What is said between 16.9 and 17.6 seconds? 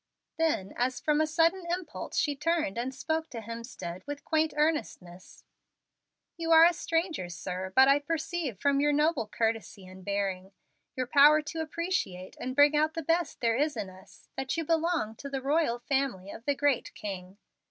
King.